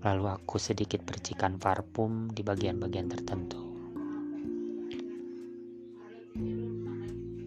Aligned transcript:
Lalu 0.04 0.24
aku 0.28 0.60
sedikit 0.60 1.00
percikan 1.08 1.56
parfum 1.56 2.28
di 2.28 2.44
bagian-bagian 2.44 3.08
tertentu. 3.08 3.63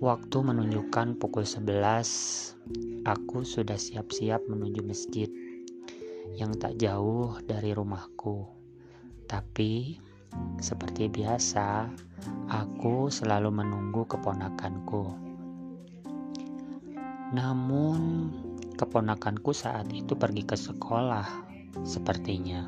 Waktu 0.06 0.38
menunjukkan 0.38 1.18
pukul 1.18 1.42
11, 1.42 3.02
aku 3.02 3.42
sudah 3.42 3.74
siap-siap 3.74 4.38
menuju 4.46 4.86
masjid 4.86 5.26
yang 6.38 6.54
tak 6.54 6.78
jauh 6.78 7.34
dari 7.42 7.74
rumahku. 7.74 8.46
Tapi, 9.26 9.98
seperti 10.62 11.10
biasa, 11.10 11.90
aku 12.46 13.10
selalu 13.10 13.50
menunggu 13.50 14.06
keponakanku. 14.06 15.10
Namun, 17.34 18.30
keponakanku 18.78 19.50
saat 19.50 19.90
itu 19.90 20.14
pergi 20.14 20.46
ke 20.46 20.54
sekolah, 20.54 21.26
sepertinya. 21.82 22.62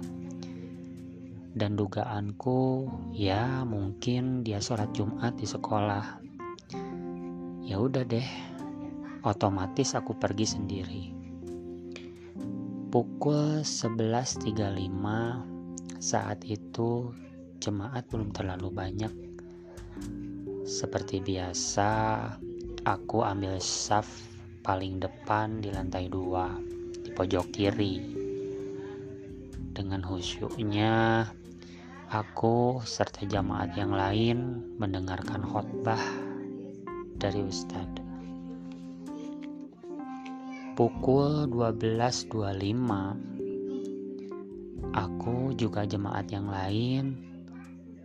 Dan 1.54 1.78
dugaanku, 1.78 2.90
ya 3.14 3.62
mungkin 3.62 4.42
dia 4.42 4.58
sholat 4.58 4.90
Jumat 4.90 5.38
di 5.38 5.46
sekolah 5.46 6.17
ya 7.68 7.76
udah 7.76 8.00
deh 8.00 8.24
otomatis 9.28 9.92
aku 9.92 10.16
pergi 10.16 10.48
sendiri. 10.48 11.12
Pukul 12.88 13.60
11.35 13.60 14.56
saat 16.00 16.40
itu 16.48 17.12
jemaat 17.60 18.08
belum 18.08 18.32
terlalu 18.32 18.72
banyak. 18.72 19.12
Seperti 20.64 21.20
biasa 21.20 21.92
aku 22.88 23.20
ambil 23.20 23.60
saf 23.60 24.08
paling 24.64 24.96
depan 24.96 25.60
di 25.60 25.68
lantai 25.68 26.08
dua 26.08 26.48
di 27.04 27.12
pojok 27.12 27.52
kiri. 27.52 28.00
Dengan 29.76 30.00
khusyuknya 30.00 31.28
aku 32.08 32.80
serta 32.80 33.28
jamaat 33.28 33.76
yang 33.76 33.92
lain 33.92 34.64
mendengarkan 34.80 35.44
khotbah 35.44 36.27
dari 37.18 37.42
Ustadz. 37.42 38.00
Pukul 40.78 41.50
12.25 41.50 42.38
Aku 44.94 45.50
juga 45.58 45.82
jemaat 45.82 46.30
yang 46.30 46.46
lain 46.46 47.18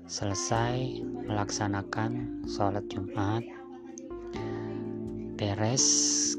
selesai 0.09 1.05
melaksanakan 1.29 2.43
sholat 2.49 2.83
Jumat 2.89 3.45
beres 5.39 5.85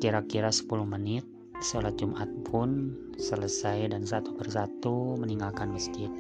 kira-kira 0.03 0.51
10 0.53 0.69
menit 0.85 1.25
sholat 1.63 1.97
Jumat 1.97 2.29
pun 2.45 2.93
selesai 3.17 3.95
dan 3.95 4.05
satu 4.05 4.37
persatu 4.37 5.17
meninggalkan 5.17 5.71
masjid 5.73 6.11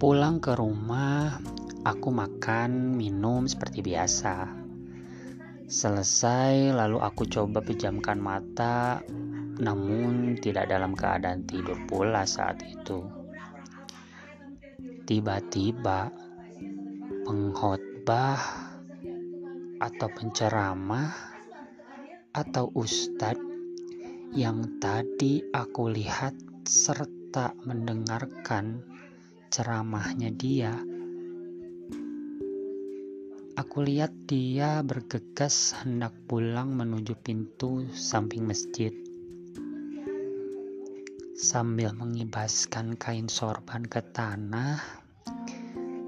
pulang 0.00 0.40
ke 0.40 0.56
rumah 0.56 1.36
Aku 1.80 2.12
makan, 2.12 2.92
minum 3.00 3.48
seperti 3.48 3.80
biasa. 3.80 4.52
Selesai, 5.64 6.76
lalu 6.76 7.00
aku 7.00 7.24
coba 7.24 7.64
pejamkan 7.64 8.20
mata, 8.20 9.00
namun 9.56 10.36
tidak 10.36 10.68
dalam 10.68 10.92
keadaan 10.92 11.48
tidur 11.48 11.80
pula 11.88 12.28
saat 12.28 12.60
itu. 12.68 13.00
Tiba-tiba, 15.08 16.12
pengkhotbah 17.24 18.40
atau 19.80 20.08
penceramah 20.12 21.16
atau 22.36 22.68
ustadz 22.76 23.40
yang 24.36 24.76
tadi 24.76 25.48
aku 25.48 25.88
lihat 25.88 26.36
serta 26.68 27.56
mendengarkan 27.64 28.84
ceramahnya 29.50 30.30
dia 30.30 30.72
Aku 33.60 33.84
lihat 33.84 34.16
dia 34.24 34.80
bergegas 34.80 35.76
hendak 35.76 36.16
pulang 36.24 36.72
menuju 36.72 37.12
pintu 37.20 37.84
samping 37.92 38.48
masjid. 38.48 38.88
Sambil 41.36 41.92
mengibaskan 41.92 42.96
kain 42.96 43.28
sorban 43.28 43.84
ke 43.84 44.00
tanah, 44.16 44.80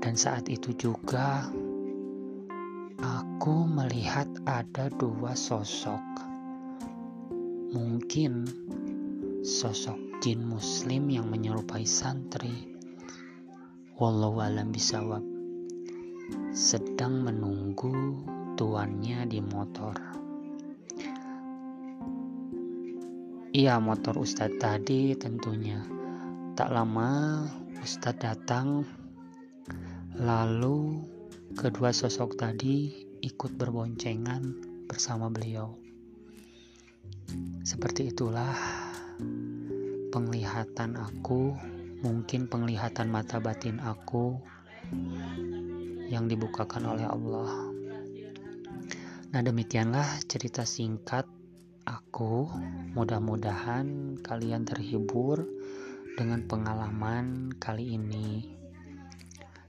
dan 0.00 0.16
saat 0.16 0.48
itu 0.48 0.72
juga 0.80 1.44
aku 3.04 3.68
melihat 3.68 4.32
ada 4.48 4.88
dua 4.88 5.36
sosok. 5.36 6.00
Mungkin 7.76 8.48
sosok 9.44 10.00
jin 10.24 10.40
muslim 10.48 11.12
yang 11.12 11.28
menyerupai 11.28 11.84
santri. 11.84 12.71
Wallahu 14.02 14.42
alam 14.42 14.74
bisawab 14.74 15.22
sedang 16.50 17.22
menunggu 17.22 18.18
tuannya 18.58 19.30
di 19.30 19.38
motor. 19.38 19.94
Iya, 23.54 23.78
motor 23.78 24.18
Ustadz 24.18 24.58
tadi 24.58 25.14
tentunya. 25.14 25.86
Tak 26.58 26.74
lama 26.74 27.46
Ustadz 27.78 28.26
datang, 28.26 28.82
lalu 30.18 30.98
kedua 31.54 31.94
sosok 31.94 32.34
tadi 32.34 33.06
ikut 33.22 33.54
berboncengan 33.54 34.42
bersama 34.90 35.30
beliau. 35.30 35.78
Seperti 37.62 38.10
itulah 38.10 38.58
penglihatan 40.10 40.98
aku, 40.98 41.54
mungkin 42.02 42.50
penglihatan 42.50 43.08
mata 43.08 43.38
batin 43.38 43.78
aku 43.78 44.42
yang 46.10 46.28
dibukakan 46.28 46.92
oleh 46.92 47.06
Allah. 47.08 47.50
Nah, 49.32 49.40
demikianlah 49.40 50.20
cerita 50.28 50.68
singkat 50.68 51.24
aku. 51.88 52.52
Mudah-mudahan 52.92 54.20
kalian 54.20 54.68
terhibur 54.68 55.46
dengan 56.20 56.44
pengalaman 56.44 57.56
kali 57.56 57.96
ini. 57.96 58.60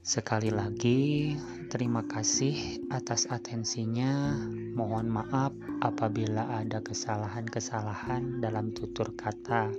Sekali 0.03 0.51
lagi, 0.51 1.31
terima 1.71 2.03
kasih 2.03 2.83
atas 2.91 3.23
atensinya. 3.31 4.35
Mohon 4.75 5.07
maaf 5.07 5.55
apabila 5.79 6.59
ada 6.59 6.83
kesalahan-kesalahan 6.83 8.43
dalam 8.43 8.75
tutur 8.75 9.15
kata. 9.15 9.71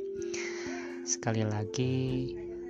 Sekali 1.04 1.44
lagi, 1.44 2.32